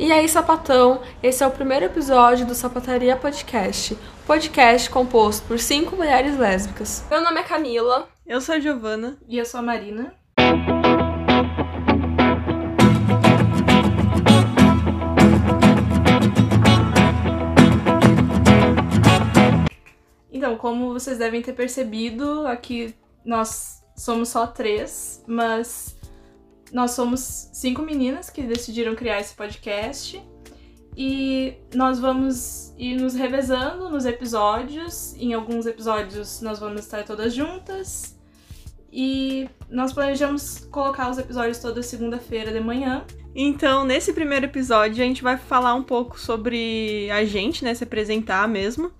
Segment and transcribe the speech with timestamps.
[0.00, 5.94] E aí, sapatão, esse é o primeiro episódio do Sapataria Podcast, podcast composto por cinco
[5.94, 7.04] mulheres lésbicas.
[7.10, 8.08] Meu nome é Camila.
[8.26, 9.18] Eu sou a Giovana.
[9.28, 10.14] E eu sou a Marina.
[20.32, 25.94] Então, como vocês devem ter percebido, aqui nós somos só três, mas
[26.72, 30.22] nós somos cinco meninas que decidiram criar esse podcast
[30.96, 35.14] e nós vamos ir nos revezando nos episódios.
[35.14, 38.18] Em alguns episódios nós vamos estar todas juntas
[38.92, 43.04] e nós planejamos colocar os episódios toda segunda-feira de manhã.
[43.34, 47.74] Então, nesse primeiro episódio, a gente vai falar um pouco sobre a gente, né?
[47.74, 48.90] Se apresentar mesmo.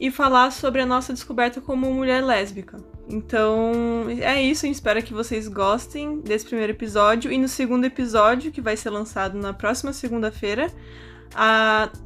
[0.00, 2.78] E falar sobre a nossa descoberta como mulher lésbica.
[3.08, 4.66] Então, é isso.
[4.66, 7.30] Espero que vocês gostem desse primeiro episódio.
[7.30, 10.68] E no segundo episódio, que vai ser lançado na próxima segunda-feira,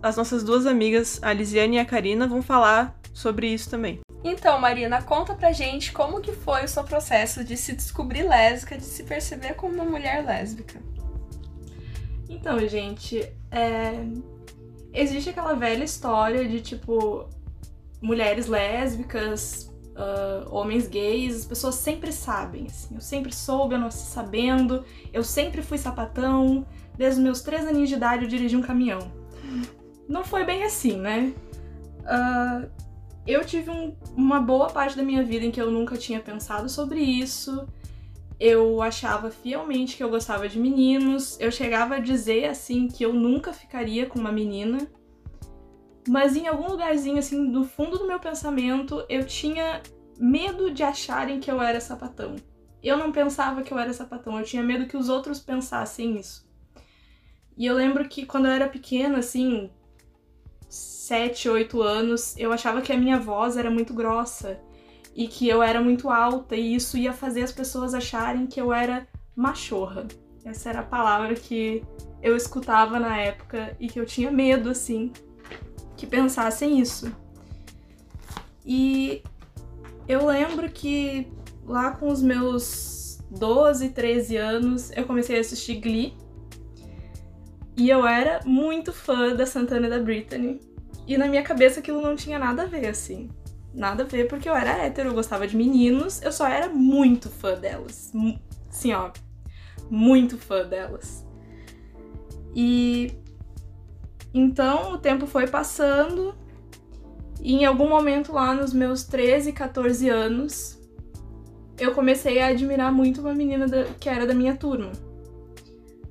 [0.02, 4.00] as nossas duas amigas, a Lisiane e a Karina, vão falar sobre isso também.
[4.22, 8.76] Então, Marina, conta pra gente como que foi o seu processo de se descobrir lésbica,
[8.76, 10.78] de se perceber como uma mulher lésbica.
[12.28, 14.04] Então, gente, é...
[14.92, 17.28] existe aquela velha história de tipo
[18.00, 22.66] mulheres lésbicas, uh, homens gays, as pessoas sempre sabem.
[22.66, 22.94] Assim.
[22.94, 26.66] Eu sempre soube, eu nasci sabendo, eu sempre fui sapatão.
[26.96, 28.98] Desde os meus três aninhos de idade eu dirigi um caminhão.
[30.08, 31.32] Não foi bem assim, né?
[32.00, 32.68] Uh,
[33.26, 36.68] eu tive um, uma boa parte da minha vida em que eu nunca tinha pensado
[36.68, 37.68] sobre isso.
[38.40, 41.38] Eu achava fielmente que eu gostava de meninos.
[41.40, 44.86] Eu chegava a dizer assim que eu nunca ficaria com uma menina.
[46.08, 49.82] Mas em algum lugarzinho assim, do fundo do meu pensamento, eu tinha
[50.18, 52.36] medo de acharem que eu era sapatão.
[52.82, 56.48] Eu não pensava que eu era sapatão, eu tinha medo que os outros pensassem isso.
[57.56, 59.68] E eu lembro que quando eu era pequena, assim,
[60.68, 64.60] 7, 8 anos, eu achava que a minha voz era muito grossa
[65.18, 68.72] e que eu era muito alta e isso ia fazer as pessoas acharem que eu
[68.72, 69.04] era
[69.34, 70.06] machorra.
[70.44, 71.82] Essa era a palavra que
[72.22, 75.12] eu escutava na época e que eu tinha medo assim
[75.96, 77.12] que pensassem isso.
[78.64, 79.24] E
[80.06, 81.26] eu lembro que
[81.66, 86.16] lá com os meus 12, 13 anos, eu comecei a assistir Glee.
[87.76, 90.60] E eu era muito fã da Santana e da Britney.
[91.08, 93.28] E na minha cabeça aquilo não tinha nada a ver, assim
[93.74, 97.28] nada a ver, porque eu era hétero, eu gostava de meninos, eu só era muito
[97.28, 98.12] fã delas.
[98.70, 99.10] Sim, ó,
[99.90, 101.26] muito fã delas.
[102.54, 103.12] E
[104.32, 106.34] então o tempo foi passando,
[107.40, 110.78] e em algum momento lá nos meus 13, 14 anos,
[111.78, 114.90] eu comecei a admirar muito uma menina da, que era da minha turma.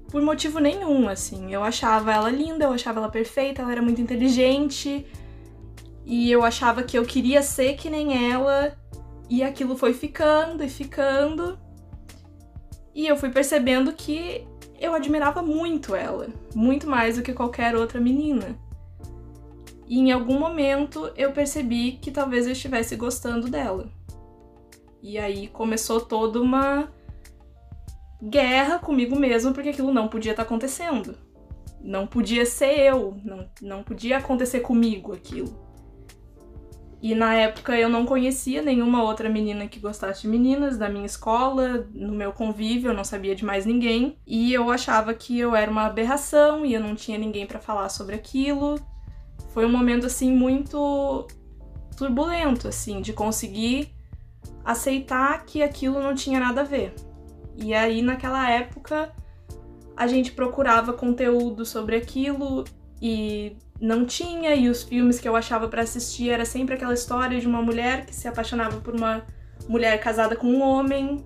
[0.09, 1.53] Por motivo nenhum, assim.
[1.53, 5.05] Eu achava ela linda, eu achava ela perfeita, ela era muito inteligente,
[6.09, 8.77] e eu achava que eu queria ser que nem ela,
[9.29, 11.59] e aquilo foi ficando e ficando.
[12.95, 14.47] E eu fui percebendo que
[14.79, 18.57] eu admirava muito ela, muito mais do que qualquer outra menina.
[19.85, 23.89] E em algum momento eu percebi que talvez eu estivesse gostando dela.
[25.03, 26.89] E aí começou toda uma
[28.23, 31.17] guerra comigo mesmo, porque aquilo não podia estar acontecendo.
[31.81, 35.66] Não podia ser eu, não, não podia acontecer comigo aquilo.
[37.01, 41.05] E na época eu não conhecia nenhuma outra menina que gostasse de meninas da minha
[41.05, 44.17] escola, no meu convívio, eu não sabia de mais ninguém.
[44.25, 47.89] E eu achava que eu era uma aberração e eu não tinha ninguém para falar
[47.89, 48.79] sobre aquilo.
[49.49, 51.27] Foi um momento assim muito
[51.95, 53.91] turbulento assim, de conseguir
[54.63, 56.93] aceitar que aquilo não tinha nada a ver.
[57.55, 59.11] E aí naquela época
[59.95, 62.63] a gente procurava conteúdo sobre aquilo
[63.01, 67.39] e não tinha, e os filmes que eu achava para assistir era sempre aquela história
[67.39, 69.25] de uma mulher que se apaixonava por uma
[69.67, 71.23] mulher casada com um homem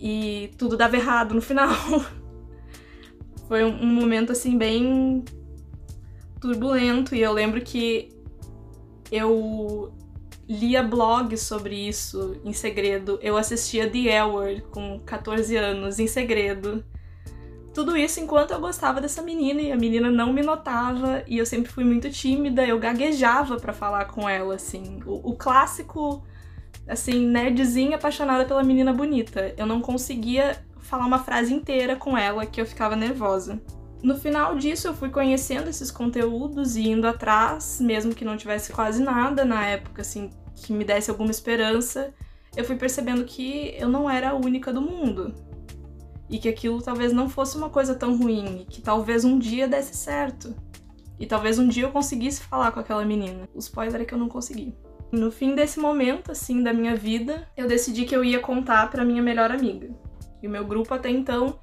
[0.00, 1.70] e tudo dava errado no final.
[3.46, 5.24] Foi um, momento assim bem
[6.40, 8.08] turbulento e eu lembro que
[9.10, 9.92] eu
[10.48, 13.18] lia blogs sobre isso em segredo.
[13.22, 16.84] Eu assistia The Word com 14 anos em segredo.
[17.74, 21.46] Tudo isso enquanto eu gostava dessa menina e a menina não me notava e eu
[21.46, 25.00] sempre fui muito tímida, eu gaguejava para falar com ela, assim.
[25.06, 26.22] O, o, clássico,
[26.86, 29.54] assim, nerdzinha apaixonada pela menina bonita.
[29.56, 33.58] Eu não conseguia falar uma frase inteira com ela que eu ficava nervosa.
[34.02, 38.70] No final disso, eu fui conhecendo esses conteúdos e indo atrás, mesmo que não tivesse
[38.70, 42.12] quase nada na época, assim, que me desse alguma esperança.
[42.54, 45.34] Eu fui percebendo que eu não era a única do mundo
[46.32, 49.68] E que aquilo talvez não fosse uma coisa tão ruim, e que talvez um dia
[49.68, 50.52] desse certo.
[51.20, 53.48] E talvez um dia eu conseguisse falar com aquela menina.
[53.54, 54.74] O spoiler é que eu não consegui.
[55.12, 59.04] No fim desse momento, assim, da minha vida, eu decidi que eu ia contar pra
[59.04, 59.90] minha melhor amiga.
[60.42, 61.58] E o meu grupo até então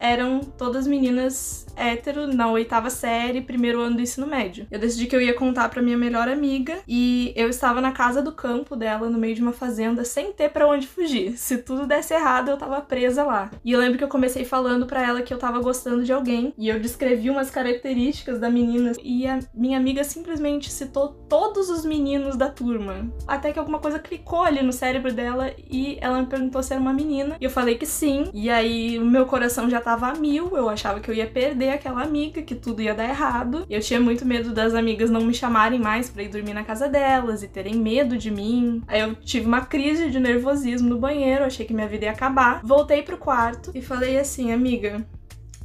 [0.00, 4.66] eram todas meninas hétero na oitava série, primeiro ano do ensino médio.
[4.70, 8.22] Eu decidi que eu ia contar para minha melhor amiga e eu estava na casa
[8.22, 11.36] do campo dela, no meio de uma fazenda, sem ter para onde fugir.
[11.38, 13.50] Se tudo desse errado, eu tava presa lá.
[13.64, 16.52] E eu lembro que eu comecei falando para ela que eu tava gostando de alguém
[16.58, 21.84] e eu descrevi umas características da menina e a minha amiga simplesmente citou todos os
[21.84, 23.10] meninos da turma.
[23.26, 26.80] Até que alguma coisa clicou ali no cérebro dela e ela me perguntou se era
[26.80, 27.36] uma menina.
[27.40, 28.24] E eu falei que sim.
[28.34, 31.26] E aí o meu coração já tava tava a mil, eu achava que eu ia
[31.26, 33.66] perder aquela amiga, que tudo ia dar errado.
[33.68, 36.88] Eu tinha muito medo das amigas não me chamarem mais para ir dormir na casa
[36.88, 38.82] delas e terem medo de mim.
[38.86, 42.60] Aí eu tive uma crise de nervosismo no banheiro, achei que minha vida ia acabar.
[42.62, 45.04] Voltei pro quarto e falei assim, amiga,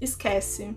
[0.01, 0.75] esquece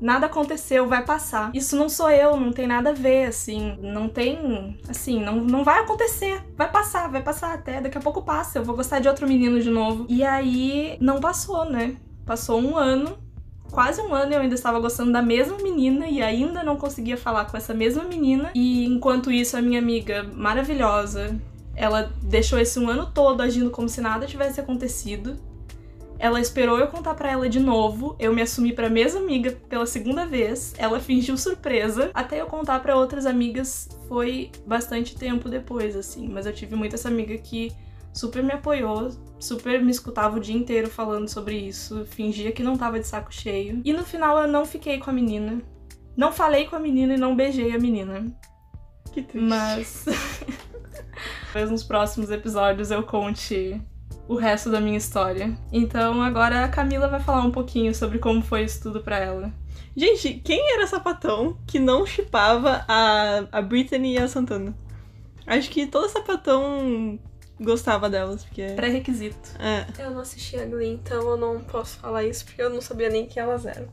[0.00, 1.50] nada aconteceu, vai passar.
[1.54, 5.62] Isso não sou eu, não tem nada a ver, assim, não tem, assim, não, não
[5.62, 6.42] vai acontecer.
[6.56, 9.60] Vai passar, vai passar até, daqui a pouco passa, eu vou gostar de outro menino
[9.60, 10.06] de novo.
[10.08, 11.96] E aí não passou, né?
[12.30, 13.18] Passou um ano,
[13.72, 17.46] quase um ano eu ainda estava gostando da mesma menina e ainda não conseguia falar
[17.46, 18.52] com essa mesma menina.
[18.54, 21.36] E enquanto isso, a minha amiga maravilhosa,
[21.74, 25.38] ela deixou esse um ano todo agindo como se nada tivesse acontecido.
[26.20, 28.14] Ela esperou eu contar para ela de novo.
[28.16, 30.72] Eu me assumi para mesma amiga pela segunda vez.
[30.78, 32.12] Ela fingiu surpresa.
[32.14, 36.28] Até eu contar para outras amigas foi bastante tempo depois, assim.
[36.28, 37.72] Mas eu tive muito essa amiga que
[38.12, 42.76] super me apoiou, super me escutava o dia inteiro falando sobre isso, fingia que não
[42.76, 43.80] tava de saco cheio.
[43.84, 45.60] E no final eu não fiquei com a menina.
[46.16, 48.26] Não falei com a menina e não beijei a menina.
[49.12, 49.46] Que triste.
[49.46, 50.04] Mas.
[51.52, 53.80] Talvez nos próximos episódios eu conte
[54.28, 55.56] o resto da minha história.
[55.72, 59.52] Então agora a Camila vai falar um pouquinho sobre como foi isso tudo pra ela.
[59.96, 64.74] Gente, quem era sapatão que não chipava a, a Britney e a Santana?
[65.46, 67.18] Acho que todo sapatão
[67.60, 68.66] gostava delas, porque.
[68.74, 69.50] Pré-requisito.
[69.58, 69.86] É.
[70.02, 73.26] Eu não assistia Glee, então eu não posso falar isso porque eu não sabia nem
[73.26, 73.88] quem elas eram.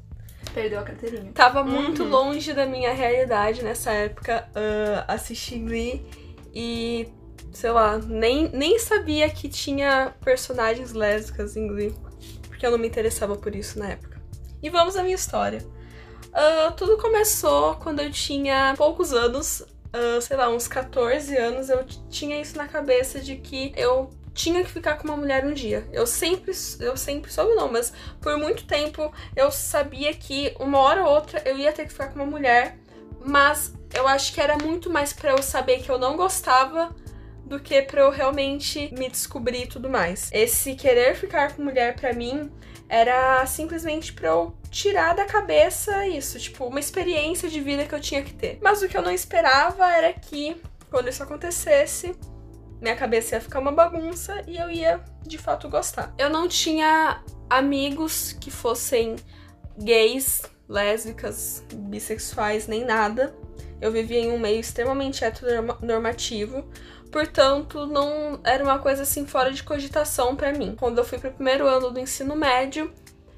[0.54, 1.32] Perdeu a carteirinha.
[1.34, 2.10] Tava muito Uhum.
[2.10, 6.04] longe da minha realidade nessa época uh, assistir Glee
[6.54, 7.08] e,
[7.52, 11.94] sei lá, nem, nem sabia que tinha personagens lésbicas em Glee,
[12.48, 14.20] porque eu não me interessava por isso na época.
[14.64, 15.60] E vamos à minha história.
[16.28, 21.84] Uh, tudo começou quando eu tinha poucos anos, uh, sei lá, uns 14 anos, eu
[22.10, 25.88] tinha isso na cabeça de que eu tinha que ficar com uma mulher um dia.
[25.92, 27.92] Eu sempre, eu sempre soube não, mas
[28.22, 32.10] por muito tempo eu sabia que uma hora ou outra eu ia ter que ficar
[32.10, 32.78] com uma mulher,
[33.26, 36.96] mas eu acho que era muito mais pra eu saber que eu não gostava
[37.46, 40.30] do que pra eu realmente me descobrir e tudo mais.
[40.32, 42.52] Esse querer ficar com mulher pra mim
[42.90, 48.00] era simplesmente pra eu tirar da cabeça isso, tipo, uma experiência de vida que eu
[48.00, 48.60] tinha que ter.
[48.62, 50.56] Mas o que eu não esperava era que
[50.90, 52.16] quando isso acontecesse,
[52.82, 56.14] minha cabeça ia ficar uma bagunça e eu ia de fato gostar.
[56.18, 59.16] Eu não tinha amigos que fossem
[59.78, 63.36] gays, lésbicas, bissexuais, nem nada.
[63.80, 66.68] Eu vivia em um meio extremamente heteronormativo,
[67.12, 70.76] portanto, não era uma coisa assim fora de cogitação pra mim.
[70.78, 72.94] Quando eu fui pro primeiro ano do ensino médio,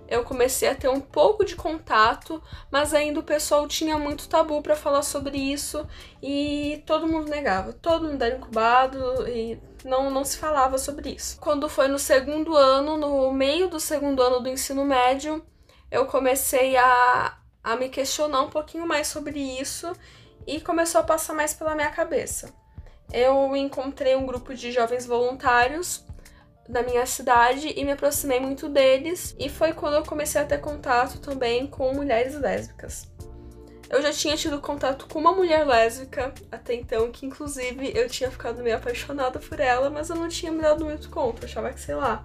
[0.09, 4.59] eu comecei a ter um pouco de contato, mas ainda o pessoal tinha muito tabu
[4.61, 5.87] pra falar sobre isso
[6.21, 7.73] e todo mundo negava.
[7.73, 11.39] Todo mundo era incubado e não, não se falava sobre isso.
[11.39, 15.45] Quando foi no segundo ano, no meio do segundo ano do ensino médio,
[15.91, 19.91] eu comecei a, a me questionar um pouquinho mais sobre isso
[20.47, 22.51] e começou a passar mais pela minha cabeça.
[23.11, 26.03] Eu encontrei um grupo de jovens voluntários
[26.67, 30.59] da minha cidade e me aproximei muito deles, e foi quando eu comecei a ter
[30.59, 33.07] contato também com mulheres lésbicas.
[33.89, 38.29] Eu já tinha tido contato com uma mulher lésbica até então, que inclusive eu tinha
[38.29, 41.81] ficado meio apaixonada por ela, mas eu não tinha me dado muito conta, achava que,
[41.81, 42.23] sei lá,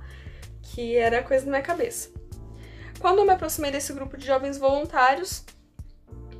[0.61, 2.11] que era coisa da minha cabeça.
[3.01, 5.43] Quando eu me aproximei desse grupo de jovens voluntários,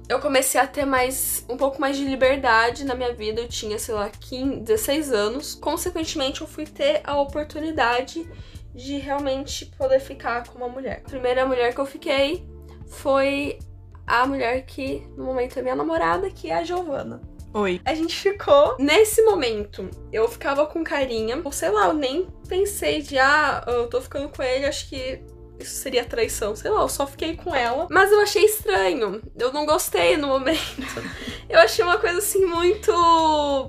[0.09, 3.41] eu comecei a ter mais um pouco mais de liberdade na minha vida.
[3.41, 5.55] Eu tinha, sei lá, 15, 16 anos.
[5.55, 8.29] Consequentemente, eu fui ter a oportunidade
[8.75, 11.03] de realmente poder ficar com uma mulher.
[11.05, 12.47] A primeira mulher que eu fiquei
[12.87, 13.59] foi
[14.07, 17.23] a mulher que no momento é minha namorada, que é a Giovana.
[17.55, 17.81] Oi.
[17.85, 18.77] A gente ficou.
[18.79, 21.41] Nesse momento, eu ficava com carinha.
[21.43, 25.23] Ou sei lá, eu nem pensei de, ah, eu tô ficando com ele, acho que
[25.59, 26.55] isso seria traição.
[26.55, 27.87] Sei lá, eu só fiquei com ela.
[27.91, 29.23] Mas eu achei estranho.
[29.39, 30.61] Eu não gostei no momento.
[31.49, 32.91] Eu achei uma coisa assim muito.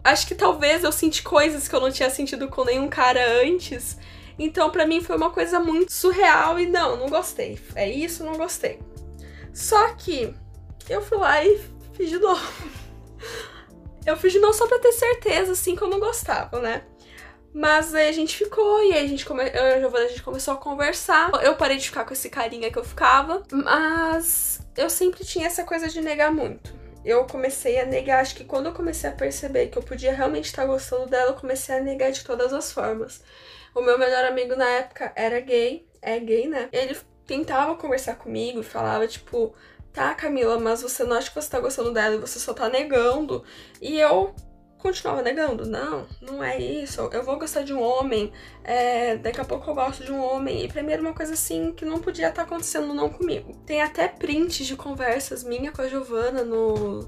[0.04, 3.98] Acho que talvez eu senti coisas que eu não tinha sentido com nenhum cara antes.
[4.40, 7.60] Então, pra mim, foi uma coisa muito surreal e não, não gostei.
[7.76, 8.80] É isso, não gostei.
[9.54, 10.34] Só que
[10.90, 11.60] eu fui lá e
[11.94, 12.42] fiz de novo.
[14.06, 16.84] Eu fiz de novo só pra ter certeza, assim, que eu não gostava, né?
[17.56, 19.42] Mas aí a gente ficou, e aí a gente, come...
[19.46, 21.32] eu a gente começou a conversar.
[21.42, 25.64] Eu parei de ficar com esse carinha que eu ficava, mas eu sempre tinha essa
[25.64, 26.76] coisa de negar muito.
[27.06, 30.48] Eu comecei a negar, acho que quando eu comecei a perceber que eu podia realmente
[30.48, 33.24] estar gostando dela, eu comecei a negar de todas as formas.
[33.74, 36.68] O meu melhor amigo na época era gay, é gay, né?
[36.74, 39.56] Ele tentava conversar comigo e falava, tipo,
[39.94, 42.68] tá, Camila, mas você não acha que você tá gostando dela e você só tá
[42.68, 43.46] negando.
[43.82, 44.36] E eu
[44.78, 48.32] continuava negando, não, não é isso, eu vou gostar de um homem,
[48.64, 50.66] é, daqui a pouco eu gosto de um homem.
[50.66, 53.56] E era uma coisa assim que não podia estar tá acontecendo não comigo.
[53.66, 57.08] Tem até prints de conversas minha com a Giovana no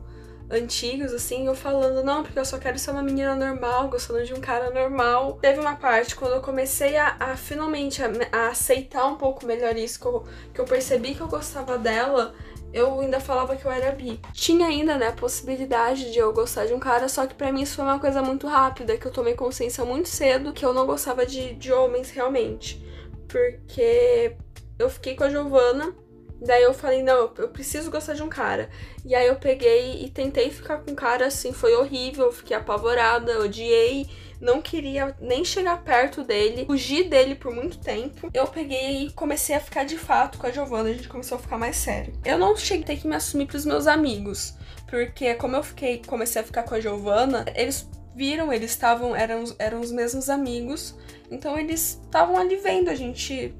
[0.49, 4.33] antigos, assim, eu falando, não, porque eu só quero ser uma menina normal, gostando de
[4.33, 5.37] um cara normal.
[5.41, 9.75] Teve uma parte quando eu comecei a, a finalmente a, a, aceitar um pouco melhor
[9.75, 12.33] isso, que eu, que eu percebi que eu gostava dela,
[12.73, 14.19] eu ainda falava que eu era bi.
[14.33, 17.61] Tinha ainda, né, a possibilidade de eu gostar de um cara, só que para mim
[17.61, 20.85] isso foi uma coisa muito rápida, que eu tomei consciência muito cedo que eu não
[20.85, 22.85] gostava de, de homens realmente.
[23.27, 24.35] Porque
[24.77, 25.93] eu fiquei com a Giovana,
[26.41, 28.69] daí eu falei, não, eu preciso gostar de um cara.
[29.05, 33.39] E aí eu peguei e tentei ficar com um cara assim, foi horrível, fiquei apavorada,
[33.39, 34.07] odiei
[34.39, 38.29] não queria nem chegar perto dele, fugi dele por muito tempo.
[38.33, 41.41] Eu peguei e comecei a ficar de fato com a Giovanna, a gente começou a
[41.41, 42.13] ficar mais sério.
[42.23, 44.55] Eu não cheguei a ter que me assumir pros meus amigos,
[44.87, 49.43] porque como eu fiquei, comecei a ficar com a Giovanna, eles viram, eles estavam, eram,
[49.59, 50.95] eram os mesmos amigos,
[51.29, 53.53] então eles estavam ali vendo a gente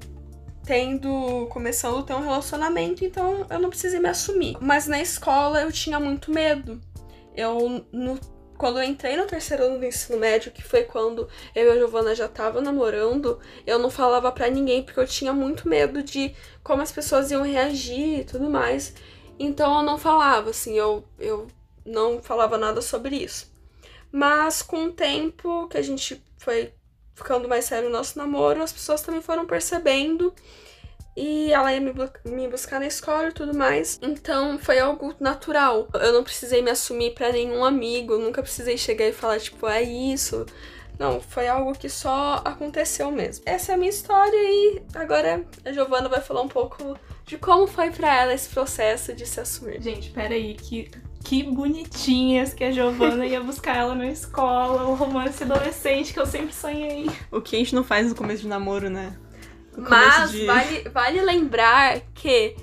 [0.68, 4.58] tendo, começando a ter um relacionamento, então eu não precisei me assumir.
[4.60, 6.82] Mas na escola eu tinha muito medo.
[7.34, 8.20] Eu, no
[8.58, 11.76] quando eu entrei no terceiro ano do ensino médio, que foi quando eu e a
[11.78, 16.36] Giovana já tava namorando, eu não falava para ninguém porque eu tinha muito medo de
[16.64, 18.94] como as pessoas iam reagir e tudo mais.
[19.40, 21.48] Então eu não falava, assim, eu, eu
[21.86, 23.52] não falava nada sobre isso.
[24.12, 26.74] Mas com o tempo que a gente foi
[27.14, 30.34] ficando mais sério o nosso namoro, as pessoas também foram percebendo
[31.18, 31.92] e ela ia me,
[32.26, 34.00] me buscar na escola e tudo mais.
[34.04, 35.88] Então foi algo natural.
[35.96, 39.82] Eu não precisei me assumir para nenhum amigo, nunca precisei chegar e falar, tipo, é
[39.82, 40.46] isso.
[41.00, 43.44] Não, foi algo que só aconteceu mesmo.
[43.48, 47.66] Essa é a minha história e agora a Giovana vai falar um pouco de como
[47.66, 49.82] foi para ela esse processo de se assumir.
[49.82, 50.90] Gente, peraí, que
[51.24, 56.26] que bonitinhas que a Giovana ia buscar ela na escola, o romance adolescente que eu
[56.26, 57.10] sempre sonhei.
[57.30, 59.14] O que a gente não faz no começo de namoro, né?
[59.78, 60.46] Mas de...
[60.46, 62.56] vale, vale lembrar que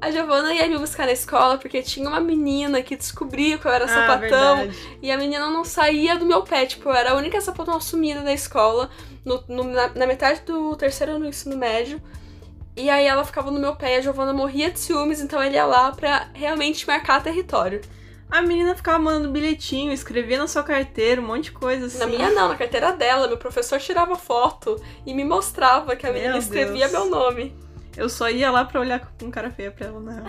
[0.00, 3.72] a Giovana ia me buscar na escola porque tinha uma menina que descobriu que eu
[3.72, 4.56] era ah, sapatão.
[4.56, 4.98] Verdade.
[5.02, 6.64] E a menina não saía do meu pé.
[6.64, 8.88] Tipo, eu era a única sapatão assumida da escola.
[9.24, 12.00] No, no, na, na, metade do terceiro ano do ensino médio.
[12.74, 15.56] E aí ela ficava no meu pé e a Giovana morria de ciúmes, então ele
[15.56, 17.82] ia lá pra realmente marcar território.
[18.30, 21.98] A menina ficava mandando bilhetinho, escrevia na sua carteira, um monte de coisa assim.
[21.98, 23.26] Na minha não, na carteira dela.
[23.26, 26.92] Meu professor tirava foto e me mostrava que a menina meu escrevia Deus.
[26.92, 27.56] meu nome.
[27.96, 30.26] Eu só ia lá pra olhar com cara feia pra ela, real.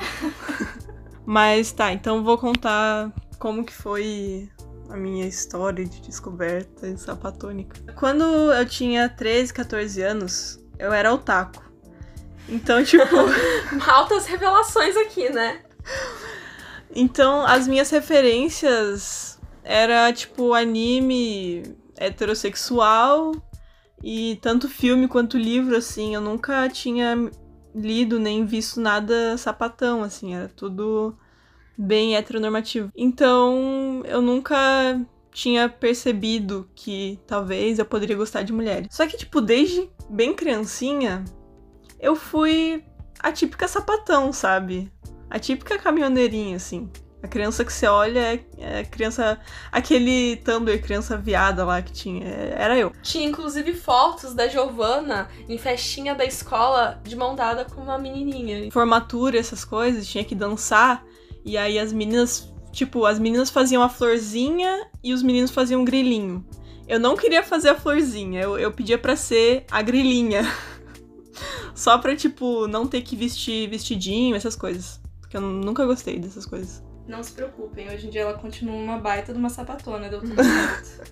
[1.25, 4.49] Mas tá, então vou contar como que foi
[4.89, 7.93] a minha história de descoberta sapatônica.
[7.93, 11.63] Quando eu tinha 13, 14 anos, eu era otaku.
[12.49, 13.03] Então, tipo.
[13.87, 15.61] Altas revelações aqui, né?
[16.95, 21.63] Então, as minhas referências era tipo anime
[21.97, 23.31] heterossexual
[24.03, 27.29] e tanto filme quanto livro assim, eu nunca tinha
[27.73, 31.15] lido nem visto nada sapatão assim, era tudo
[31.77, 32.91] bem heteronormativo.
[32.95, 34.99] Então, eu nunca
[35.31, 38.87] tinha percebido que talvez eu poderia gostar de mulheres.
[38.91, 41.23] Só que tipo, desde bem criancinha,
[41.99, 42.83] eu fui
[43.19, 44.91] a típica sapatão, sabe?
[45.31, 46.89] A típica caminhoneirinha, assim.
[47.23, 49.39] A criança que você olha é, é criança.
[49.71, 52.27] Aquele Tumblr, criança viada lá que tinha.
[52.27, 52.91] É, era eu.
[53.01, 58.69] Tinha inclusive fotos da Giovana em festinha da escola de mão dada com uma menininha.
[58.71, 61.05] Formatura, essas coisas, tinha que dançar.
[61.45, 62.51] E aí as meninas.
[62.71, 66.45] Tipo, as meninas faziam a florzinha e os meninos faziam um grilinho.
[66.87, 70.41] Eu não queria fazer a florzinha, eu, eu pedia para ser a grilinha.
[71.75, 75.00] Só pra, tipo, não ter que vestir vestidinho, essas coisas.
[75.31, 76.83] Porque eu nunca gostei dessas coisas.
[77.07, 80.35] Não se preocupem, hoje em dia ela continua uma baita de uma sapatona, deu tudo
[80.43, 81.09] certo.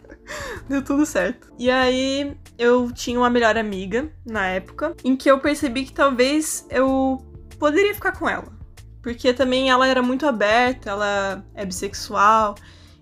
[0.67, 1.53] deu tudo certo.
[1.57, 6.67] E aí eu tinha uma melhor amiga na época, em que eu percebi que talvez
[6.69, 7.25] eu
[7.57, 8.51] poderia ficar com ela.
[9.01, 12.55] Porque também ela era muito aberta, ela é bissexual.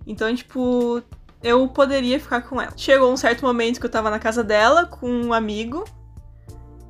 [0.06, 1.02] Então, tipo,
[1.42, 2.74] eu poderia ficar com ela.
[2.78, 5.84] Chegou um certo momento que eu tava na casa dela com um amigo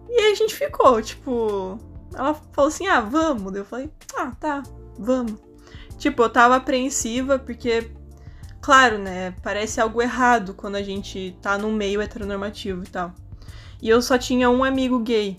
[0.09, 1.79] E aí a gente ficou, tipo.
[2.13, 3.55] Ela falou assim: ah, vamos.
[3.55, 4.63] Eu falei: ah, tá,
[4.97, 5.39] vamos.
[5.97, 7.91] Tipo, eu tava apreensiva porque,
[8.61, 9.31] claro, né?
[9.41, 13.13] Parece algo errado quando a gente tá num meio heteronormativo e tal.
[13.81, 15.37] E eu só tinha um amigo gay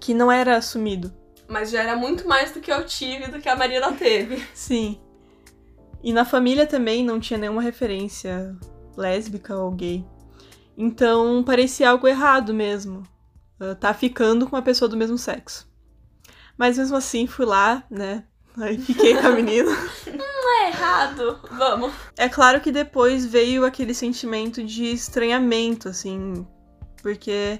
[0.00, 1.12] que não era assumido.
[1.48, 4.46] Mas já era muito mais do que eu tive do que a Marina teve.
[4.54, 5.00] Sim.
[6.02, 8.56] E na família também não tinha nenhuma referência
[8.96, 10.04] lésbica ou gay.
[10.76, 13.02] Então parecia algo errado mesmo.
[13.60, 15.68] Uh, tá ficando com uma pessoa do mesmo sexo.
[16.56, 18.24] Mas mesmo assim fui lá, né?
[18.56, 19.70] Aí fiquei com a menina.
[20.06, 21.40] Não é errado.
[21.50, 21.92] Vamos.
[22.16, 26.46] É claro que depois veio aquele sentimento de estranhamento, assim.
[27.02, 27.58] Porque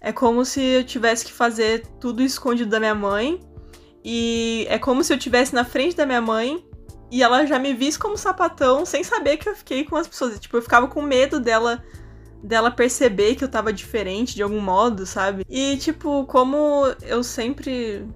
[0.00, 3.40] é como se eu tivesse que fazer tudo escondido da minha mãe.
[4.02, 6.64] E é como se eu estivesse na frente da minha mãe
[7.10, 10.38] e ela já me visse como sapatão sem saber que eu fiquei com as pessoas.
[10.40, 11.82] Tipo, eu ficava com medo dela
[12.44, 15.44] dela perceber que eu tava diferente de algum modo, sabe?
[15.48, 18.06] E tipo, como eu sempre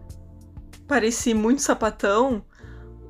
[0.86, 2.44] pareci muito sapatão,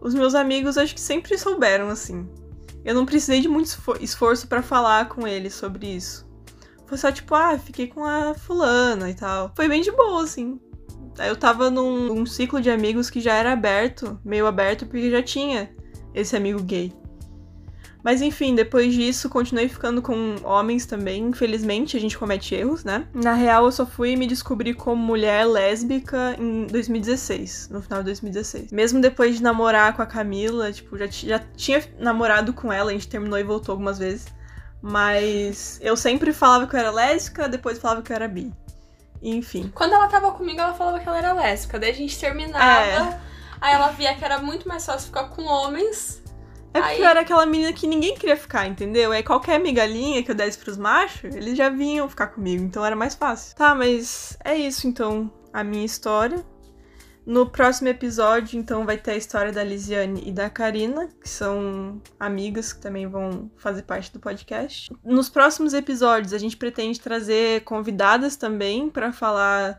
[0.00, 2.28] os meus amigos acho que sempre souberam assim.
[2.84, 6.26] Eu não precisei de muito esforço para falar com eles sobre isso.
[6.86, 9.52] Foi só tipo, ah, fiquei com a fulana e tal.
[9.54, 10.58] Foi bem de boa, assim.
[11.18, 15.22] Eu tava num, num ciclo de amigos que já era aberto, meio aberto, porque já
[15.22, 15.68] tinha
[16.14, 16.92] esse amigo gay.
[18.02, 21.24] Mas enfim, depois disso, continuei ficando com homens também.
[21.24, 23.06] Infelizmente, a gente comete erros, né?
[23.12, 28.06] Na real, eu só fui me descobrir como mulher lésbica em 2016, no final de
[28.06, 28.70] 2016.
[28.70, 32.92] Mesmo depois de namorar com a Camila, tipo, já, já tinha namorado com ela, a
[32.92, 34.26] gente terminou e voltou algumas vezes.
[34.80, 38.52] Mas eu sempre falava que eu era lésbica, depois falava que eu era bi.
[39.20, 39.72] Enfim.
[39.74, 41.78] Quando ela tava comigo, ela falava que ela era lésbica.
[41.78, 42.64] Daí a gente terminava.
[42.64, 43.20] É.
[43.60, 46.22] Aí ela via que era muito mais fácil ficar com homens.
[46.74, 47.00] É porque Aí...
[47.00, 49.12] eu era aquela menina que ninguém queria ficar, entendeu?
[49.12, 52.94] Aí qualquer migalhinha que eu desse pros machos, eles já vinham ficar comigo, então era
[52.94, 53.56] mais fácil.
[53.56, 56.44] Tá, mas é isso então, a minha história.
[57.28, 62.00] No próximo episódio, então, vai ter a história da Lisiane e da Karina, que são
[62.18, 64.90] amigas que também vão fazer parte do podcast.
[65.04, 69.78] Nos próximos episódios, a gente pretende trazer convidadas também para falar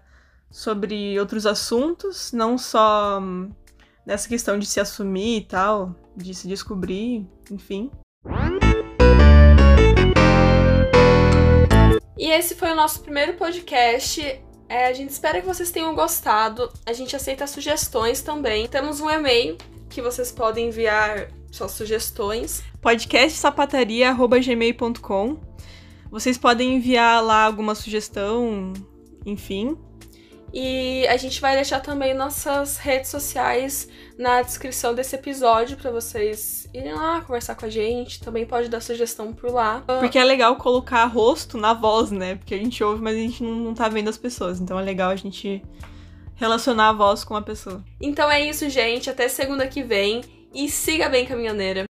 [0.52, 3.19] sobre outros assuntos, não só
[4.05, 7.91] nessa questão de se assumir e tal, de se descobrir, enfim.
[12.17, 14.21] E esse foi o nosso primeiro podcast.
[14.67, 16.71] É, a gente espera que vocês tenham gostado.
[16.85, 18.67] A gente aceita sugestões também.
[18.67, 19.57] Temos um e-mail
[19.89, 22.62] que vocês podem enviar suas sugestões.
[22.81, 25.38] podcastsapataria.gmail.com
[26.12, 28.73] Vocês podem enviar lá alguma sugestão,
[29.25, 29.77] enfim.
[30.53, 36.67] E a gente vai deixar também nossas redes sociais na descrição desse episódio para vocês
[36.73, 38.19] irem lá conversar com a gente.
[38.19, 39.83] Também pode dar sugestão por lá.
[39.99, 42.35] Porque é legal colocar rosto na voz, né?
[42.35, 44.59] Porque a gente ouve, mas a gente não, não tá vendo as pessoas.
[44.59, 45.63] Então é legal a gente
[46.35, 47.83] relacionar a voz com a pessoa.
[48.01, 49.09] Então é isso, gente.
[49.09, 50.21] Até segunda que vem.
[50.53, 51.83] E siga bem, caminhoneira.